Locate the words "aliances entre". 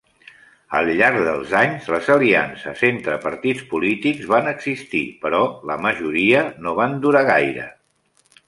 2.13-3.19